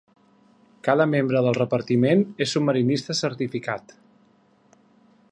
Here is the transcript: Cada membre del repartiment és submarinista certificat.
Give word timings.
Cada 0.85 1.05
membre 1.09 1.41
del 1.47 1.57
repartiment 1.57 2.23
és 2.45 2.55
submarinista 2.57 3.15
certificat. 3.21 3.93